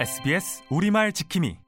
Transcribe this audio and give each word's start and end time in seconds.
SBS 0.00 0.62
우리말 0.70 1.12
지킴이 1.12 1.58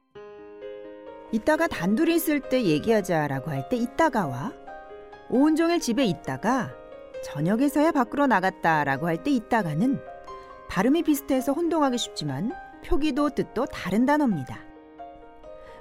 이따가 1.31 1.67
단둘이 1.67 2.15
있을 2.15 2.39
때 2.41 2.63
얘기하자라고 2.63 3.51
할 3.51 3.69
때 3.69 3.77
이따가와 3.77 4.53
온종일 5.29 5.79
집에 5.79 6.05
있다가 6.05 6.73
저녁에서야 7.23 7.91
밖으로 7.91 8.27
나갔다라고 8.27 9.07
할 9.07 9.23
때 9.23 9.31
이따가는 9.31 9.99
발음이 10.69 11.03
비슷해서 11.03 11.53
혼동하기 11.53 11.97
쉽지만 11.97 12.51
표기도 12.85 13.29
뜻도 13.29 13.65
다른 13.67 14.05
단어입니다. 14.05 14.59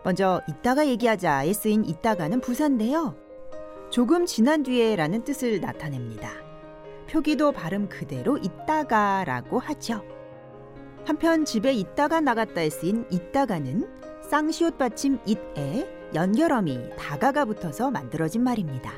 먼저 0.04 0.40
이따가 0.48 0.86
얘기하자에 0.86 1.52
쓰인 1.52 1.84
이따가는 1.84 2.40
부사인데요. 2.40 3.16
조금 3.90 4.26
지난 4.26 4.62
뒤에라는 4.62 5.24
뜻을 5.24 5.60
나타냅니다. 5.60 6.43
표기도 7.14 7.52
발음 7.52 7.88
그대로 7.88 8.36
이따가라고 8.38 9.60
하죠. 9.60 10.04
한편 11.06 11.44
집에 11.44 11.72
있다가 11.72 12.20
나갔다에 12.20 12.68
쓰인 12.70 13.06
있다가는 13.08 13.88
쌍시옷 14.28 14.78
받침 14.78 15.20
it에 15.24 15.88
연결어미 16.12 16.96
다가가 16.98 17.44
붙어서 17.44 17.92
만들어진 17.92 18.42
말입니다. 18.42 18.90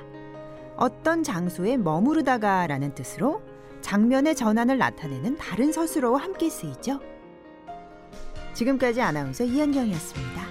어떤 0.77 1.23
장소에 1.23 1.77
머무르다가라는 1.77 2.95
뜻으로 2.95 3.43
장면의 3.83 4.35
전환을 4.35 4.79
나타내는 4.79 5.37
다른 5.37 5.71
서술어와 5.71 6.19
함께 6.19 6.49
쓰이죠. 6.49 7.01
지금까지 8.55 9.03
아나운서 9.03 9.45
이현경이었습니다. 9.45 10.43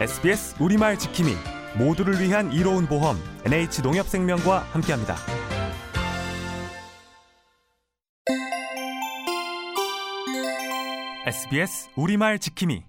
SBS 0.00 0.56
우리말 0.60 0.98
지킴이 0.98 1.32
모두를 1.78 2.20
위한 2.20 2.50
이로운 2.52 2.86
보험 2.86 3.16
NH농협생명과 3.44 4.66
함께합니다. 4.72 5.45
SBS 11.26 11.90
우리말 11.96 12.38
지킴이 12.38 12.84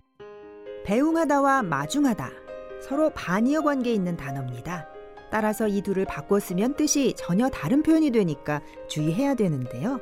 배웅하다와 0.86 1.64
마중하다 1.64 2.30
서로 2.84 3.10
반이어 3.10 3.62
관계에 3.62 3.92
있는 3.92 4.16
단어입니다. 4.16 4.88
따라서 5.32 5.68
이 5.68 5.82
둘을 5.82 6.06
바꿔 6.06 6.40
쓰면 6.40 6.76
뜻이 6.76 7.16
전혀 7.18 7.50
다른 7.50 7.82
표현이 7.82 8.12
되니까 8.12 8.62
주의해야 8.88 9.34
되는데요. 9.34 10.00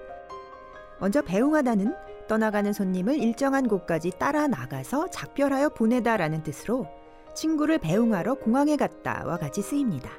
먼저 1.00 1.22
배웅하다는 1.22 1.96
떠나가는 2.28 2.74
손님을 2.74 3.16
일정한 3.20 3.70
곳까지 3.70 4.12
따라 4.20 4.48
나가서 4.48 5.12
작별하여 5.12 5.70
보내다라는 5.70 6.44
뜻으로 6.44 6.88
친구를 7.36 7.78
배웅하러 7.78 8.34
공항에 8.34 8.76
갔다와 8.76 9.38
같이 9.38 9.62
쓰입니다. 9.62 10.10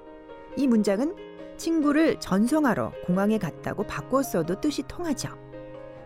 이 0.56 0.66
문장은 0.66 1.14
친구를 1.58 2.18
전송하러 2.18 2.92
공항에 3.04 3.36
갔다고 3.36 3.82
바꿔 3.82 4.22
써도 4.22 4.58
뜻이 4.58 4.84
통하죠. 4.84 5.28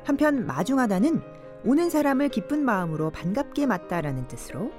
한편 0.05 0.45
마중하다는 0.45 1.39
오는 1.65 1.91
사람을 1.91 2.31
기쁜 2.31 2.65
마음으로 2.65 3.11
반갑게 3.11 3.67
맞다라는 3.67 4.29
뜻으로 4.29 4.73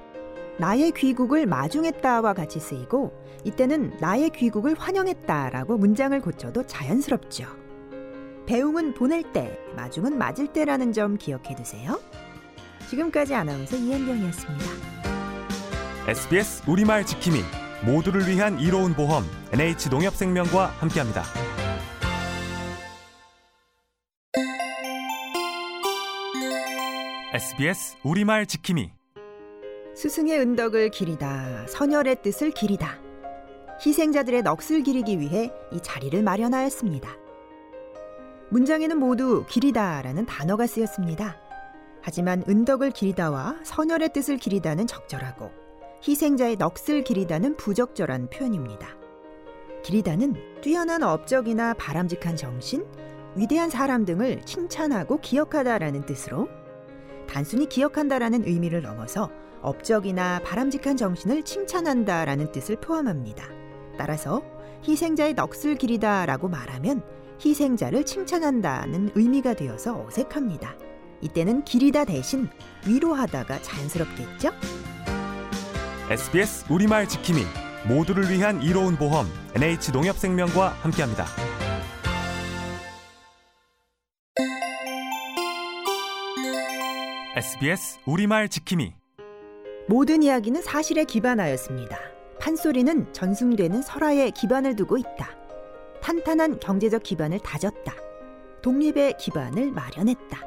나의 0.58 0.92
귀국을 0.92 1.46
마중했다와 1.46 2.34
같이 2.34 2.60
쓰이고 2.60 3.14
이때는 3.44 3.98
나의 4.00 4.30
귀국을 4.32 4.76
환영했다라고 4.78 5.78
문장을 5.78 6.20
고쳐도 6.20 6.68
자연스럽죠. 6.68 7.46
배웅은 8.46 8.96
보낼 8.96 9.24
때, 9.32 9.58
마중은 9.76 10.18
맞을 10.18 10.48
때라는 10.48 10.94
점 10.94 11.18
기억해 11.18 11.56
두세요. 11.56 12.00
지금까지 12.90 13.34
아나운서 13.34 13.78
이현경이었습니다. 13.78 14.66
SBS 16.08 16.64
우리말 16.70 17.06
지킴이 17.06 17.40
모두를 17.86 18.28
위한 18.28 18.60
이로운 18.60 18.94
보험 18.94 19.24
NH농협생명과 19.54 20.66
함께합니다. 20.80 21.24
SBS 27.34 27.96
우리말 28.04 28.46
지킴이 28.46 28.92
스승의 29.96 30.38
은덕을 30.42 30.90
기리다, 30.90 31.66
선열의 31.70 32.22
뜻을 32.24 32.52
기리다. 32.52 33.00
희생자들의 33.86 34.42
넋을 34.44 34.84
기리기 34.84 35.18
위해 35.22 35.50
이 35.72 35.80
자리를 35.82 36.22
마련하였습니다. 36.22 37.10
문장에는 38.50 39.00
모두 39.00 39.46
기리다라는 39.48 40.26
단어가 40.26 40.68
쓰였습니다. 40.68 41.38
하지만 42.02 42.44
은덕을 42.50 42.92
기리다와 42.92 43.60
선열의 43.64 44.12
뜻을 44.12 44.36
기리다는 44.36 44.86
적절하고 44.86 45.52
희생자의 46.06 46.58
넋을 46.58 47.06
기리다는 47.06 47.56
부적절한 47.56 48.30
표현입니다. 48.30 48.90
기리다는 49.86 50.36
뛰어난 50.60 51.02
업적이나 51.02 51.76
바람직한 51.76 52.36
정신, 52.36 52.86
위대한 53.38 53.70
사람 53.70 54.04
등을 54.04 54.42
칭찬하고 54.42 55.22
기억하다라는 55.22 56.06
뜻으로 56.06 56.50
단순히 57.32 57.68
기억한다라는 57.68 58.46
의미를 58.46 58.82
넘어서 58.82 59.32
업적이나 59.62 60.42
바람직한 60.44 60.98
정신을 60.98 61.44
칭찬한다라는 61.44 62.52
뜻을 62.52 62.76
포함합니다. 62.76 63.46
따라서 63.98 64.44
희생자의 64.86 65.36
넋을 65.36 65.76
기리다라고 65.76 66.50
말하면 66.50 67.04
희생자를 67.44 68.06
칭찬한다는 68.06 69.12
의미가 69.16 69.54
되어서 69.54 70.06
어색합니다. 70.06 70.76
이때는 71.22 71.64
기리다 71.64 72.06
대신 72.06 72.50
위로하다가 72.86 73.62
자연스럽겠죠? 73.62 74.52
SBS 76.10 76.66
우리말 76.70 77.08
지킴이 77.08 77.44
모두를 77.88 78.30
위한 78.30 78.62
이로운 78.62 78.98
보험 78.98 79.26
NH농협생명과 79.56 80.70
함께합니다. 80.82 81.51
SBS 87.42 87.98
우리말 88.06 88.50
지킴이 88.50 88.94
모든 89.88 90.22
이야기는 90.22 90.62
사실에 90.62 91.06
기반하였습니다. 91.06 91.98
판소리는 92.40 93.12
전승되는 93.14 93.82
설화에 93.82 94.30
기반을 94.30 94.76
두고 94.76 94.98
있다. 94.98 95.36
탄탄한 96.04 96.60
경제적 96.60 97.02
기반을 97.02 97.40
다졌다. 97.40 97.96
독립의 98.62 99.16
기반을 99.18 99.72
마련했다. 99.72 100.38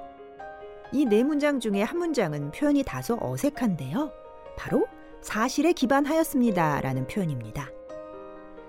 이 0.93 1.05
네 1.05 1.25
문장 1.25 1.59
중에 1.59 1.83
한 1.83 1.99
문장은 1.99 2.53
표현이 2.53 2.85
다소 2.85 3.19
어색한데요. 3.21 4.13
바로 4.57 4.87
사실에 5.21 5.73
기반하였습니다. 5.73 6.81
라는 6.81 7.09
표현입니다. 7.09 7.71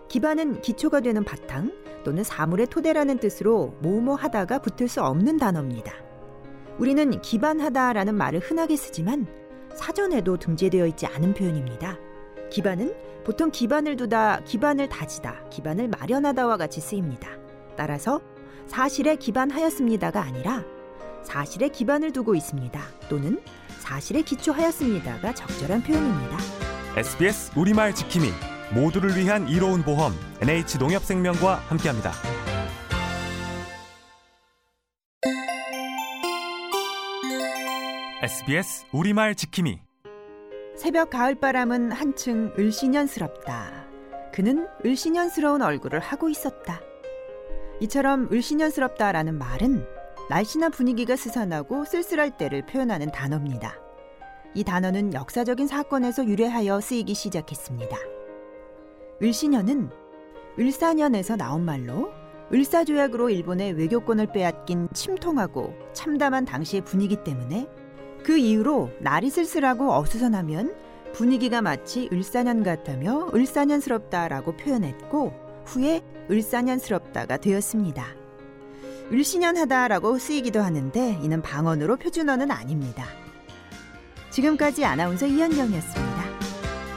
기반은 0.08 0.62
기초가 0.62 1.02
되는 1.02 1.24
바탕 1.24 1.72
또는 2.04 2.24
사물의 2.24 2.68
토대라는 2.68 3.20
뜻으로 3.20 3.76
뭐뭐 3.84 4.16
하다가 4.16 4.64
붙을 4.64 4.88
수 4.88 5.04
없는 5.04 5.38
단어입니다. 5.38 6.05
우리는 6.78 7.22
기반하다라는 7.22 8.16
말을 8.16 8.40
흔하게 8.40 8.76
쓰지만 8.76 9.28
사전에도 9.76 10.38
등재되어 10.38 10.88
있지 10.88 11.06
않은 11.06 11.34
표현입니다. 11.34 11.98
기반은 12.52 12.94
보통 13.24 13.50
기반을 13.50 13.96
두다, 13.96 14.42
기반을 14.46 14.90
다지다, 14.90 15.50
기반을 15.50 15.88
마련하다와 15.90 16.58
같이 16.58 16.80
쓰입니다. 16.80 17.30
따라서 17.76 18.22
사실에 18.68 19.16
기반하였습니다가 19.16 20.22
아니라 20.22 20.64
사실에 21.24 21.70
기반을 21.70 22.12
두고 22.12 22.36
있습니다. 22.36 22.80
또는 23.10 23.42
사실에 23.80 24.22
기초하였습니다가 24.22 25.34
적절한 25.34 25.84
표현입니다. 25.84 26.38
SBS 26.96 27.52
우리말 27.58 27.94
지킴이 27.94 28.30
모두를 28.74 29.16
위한 29.18 29.48
이로운 29.48 29.84
보험 29.84 30.14
NH농협생명과 30.42 31.56
함께합니다. 31.68 32.35
SBS 38.26 38.88
우리말 38.92 39.36
지킴이 39.36 39.82
새벽 40.76 41.12
가을바람은 41.12 41.92
한층 41.92 42.52
을씨년스럽다. 42.58 43.86
그는 44.34 44.66
을씨년스러운 44.84 45.62
얼굴을 45.62 46.00
하고 46.00 46.28
있었다. 46.28 46.82
이처럼 47.82 48.28
을씨년스럽다라는 48.32 49.38
말은 49.38 49.86
날씨나 50.32 50.70
분위기가 50.70 51.16
스산하고 51.16 51.86
쓸쓸할 51.86 52.36
때를 52.36 52.66
표현하는 52.66 53.12
단어입니다. 53.12 53.76
이 54.56 54.64
단어는 54.64 55.14
역사적인 55.14 55.68
사건에서 55.68 56.26
유래하여 56.26 56.82
쓰이기 56.82 57.14
시작했습니다. 57.14 57.96
을씨년은 59.22 59.92
을사년에서 60.58 61.36
나온 61.36 61.64
말로 61.64 62.12
을사조약으로 62.52 63.30
일본의 63.30 63.74
외교권을 63.74 64.32
빼앗긴 64.32 64.90
침통하고 64.94 65.76
참담한 65.94 66.46
당시의 66.46 66.84
분위기 66.86 67.24
때문에 67.24 67.68
그 68.26 68.38
이후로 68.38 68.90
날이 69.00 69.30
쓸쓸하고 69.30 69.94
어수선하면 69.94 70.74
분위기가 71.14 71.62
마치 71.62 72.10
을사년 72.12 72.64
같다며 72.64 73.30
을사년스럽다라고 73.32 74.58
표현했고 74.58 75.32
후에 75.66 76.02
을사년스럽다가 76.32 77.38
되었습니다. 77.38 78.04
을시년하다라고 79.12 80.18
쓰이기도 80.18 80.62
하는데 80.62 81.20
이는 81.22 81.44
방언으로 81.44 81.98
표준어는 81.98 82.50
아닙니다. 82.50 83.06
지금까지 84.32 84.84
아나운서 84.84 85.28
이현경이었습니다. 85.28 86.26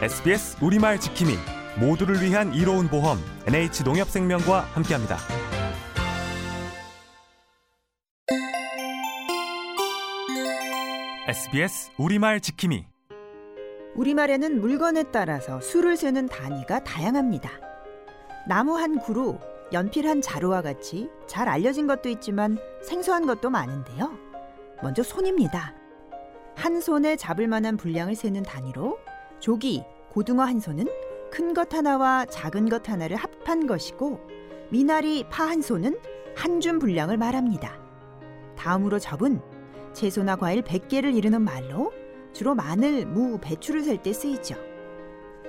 SBS 0.01 0.65
우리말 0.65 0.99
지킴이 0.99 1.35
모두를 1.79 2.23
위한 2.23 2.55
이로운 2.55 2.89
보험 2.89 3.19
NH농협생명과 3.47 4.61
함께합니다. 4.73 5.19
SBS 11.29 11.91
우리말 11.99 12.41
지킴이 12.41 12.87
우리말에는 13.97 14.63
물건에 14.63 15.03
따라서 15.13 15.61
수를 15.61 15.95
세는 15.99 16.27
단위가 16.29 16.83
다양합니다. 16.83 17.51
나무 18.49 18.79
한 18.79 18.99
구로 18.99 19.39
연필 19.75 20.09
한 20.09 20.23
자루와 20.23 20.63
같이 20.63 21.11
잘 21.27 21.47
알려진 21.47 21.87
것도 21.87 22.09
있지만 22.09 22.57
생소한 22.83 23.27
것도 23.27 23.51
많은데요. 23.51 24.11
먼저 24.83 25.03
손입니다. 25.03 25.75
한 26.57 26.81
손에 26.81 27.17
잡을 27.17 27.47
만한 27.47 27.77
분량을 27.77 28.15
세는 28.15 28.45
단위로 28.45 28.99
조기, 29.39 29.85
고등어 30.09 30.45
한 30.45 30.61
손은 30.61 30.87
큰 31.31 31.53
것 31.53 31.75
하나와 31.75 32.25
작은 32.25 32.71
것 32.71 32.89
하나를 32.89 33.19
합한 33.19 33.67
것이고 33.67 34.19
미나리, 34.71 35.25
파 35.29 35.47
한 35.47 35.61
손은 35.61 35.99
한 36.35 36.61
줌 36.63 36.79
분량을 36.79 37.19
말합니다. 37.19 37.77
다음으로 38.57 38.99
접은 38.99 39.43
채소나 39.95 40.37
과일 40.37 40.63
100개를 40.63 41.15
이르는 41.17 41.43
말로 41.43 41.93
주로 42.33 42.55
마늘, 42.55 43.07
무, 43.07 43.39
배추를 43.41 43.83
셀 43.83 44.03
때 44.03 44.13
쓰이죠. 44.13 44.55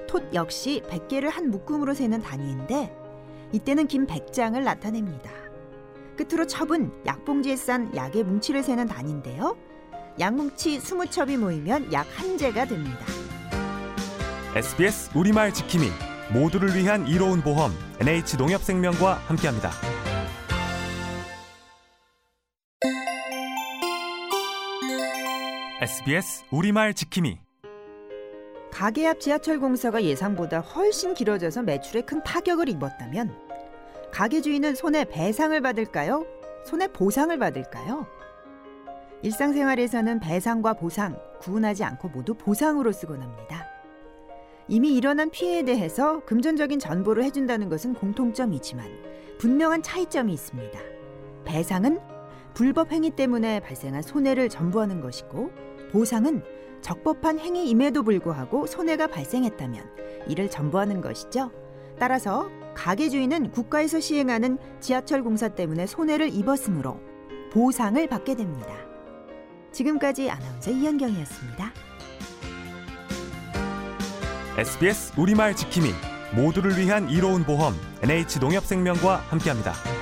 톳 0.08 0.34
역시 0.34 0.82
100개를 0.90 1.30
한 1.30 1.52
묶음으로 1.52 1.94
세는 1.94 2.22
단위인데 2.22 2.96
이때는 3.52 3.88
김 3.88 4.08
100장을 4.08 4.60
나타냅니다. 4.62 5.30
끝으로 6.18 6.46
첩은 6.48 6.92
약봉지에 7.06 7.56
싼 7.56 7.96
약의 7.96 8.24
뭉치를 8.24 8.64
세는 8.64 8.88
단위인데요. 8.88 9.56
약뭉치 10.20 10.80
20첩이 10.80 11.38
모이면 11.38 11.94
약 11.94 12.08
한 12.16 12.38
재가 12.38 12.66
됩니다. 12.66 13.06
SBS 14.56 15.12
우리말 15.16 15.54
지킴이 15.54 15.88
모두를 16.34 16.76
위한 16.76 17.08
이로운 17.08 17.42
보험 17.42 17.72
NH농협생명과 18.02 19.14
함께합니다. 19.28 19.72
SBS 25.90 26.44
우리말 26.52 26.94
지킴이 26.94 27.40
가게 28.72 29.08
앞 29.08 29.20
지하철 29.20 29.60
공사가 29.60 30.04
예상보다 30.04 30.60
훨씬 30.60 31.16
길어져서 31.16 31.64
매출에 31.64 32.02
큰 32.02 32.24
타격을 32.24 32.70
입었다면 32.70 33.36
가게 34.12 34.40
주인은 34.42 34.76
손해 34.76 35.04
배상을 35.04 35.60
받을까요? 35.60 36.28
손해 36.64 36.88
보상을 36.90 37.36
받을까요? 37.40 38.06
일상생활에서는 39.24 40.20
배상과 40.20 40.74
보상 40.74 41.20
구분하지 41.40 41.84
않고 41.84 42.10
모두 42.10 42.36
보상으로 42.36 42.92
쓰곤 42.92 43.24
합니다. 43.24 43.66
이미 44.68 44.96
일어난 44.96 45.32
피해에 45.32 45.64
대해서 45.64 46.24
금전적인 46.26 46.78
전보를 46.78 47.24
해준다는 47.24 47.68
것은 47.68 47.96
공통점이지만 47.96 48.86
분명한 49.40 49.82
차이점이 49.82 50.32
있습니다. 50.34 50.80
배상은 51.46 52.00
불법 52.54 52.92
행위 52.92 53.10
때문에 53.10 53.60
발생한 53.62 54.04
손해를 54.04 54.50
전부하는 54.50 55.02
것이고 55.02 55.69
보상은 55.92 56.44
적법한 56.82 57.40
행위임에도 57.40 58.04
불구하고 58.04 58.66
손해가 58.68 59.08
발생했다면 59.08 59.84
이를 60.28 60.50
전부하는 60.50 61.02
것이죠. 61.02 61.52
따라서 62.00 62.50
가게 62.74 63.10
주인은 63.10 63.52
국가에서 63.52 64.00
시행하는 64.00 64.58
지하철 64.80 65.24
공사 65.24 65.50
때문에 65.50 65.86
손해를 65.86 66.34
입었으므로 66.34 67.00
보상을 67.52 68.08
받게 68.08 68.36
됩니다. 68.36 68.74
지금까지 69.72 70.30
아나운서 70.30 70.72
이현경이었습니다. 70.72 71.74
SBS 74.58 75.14
우리말 75.20 75.56
지킴이 75.56 75.90
모두를 76.36 76.78
위한 76.78 77.10
이로운 77.10 77.44
보험 77.44 77.74
NH농협생명과 78.04 79.16
함께합니다. 79.30 79.99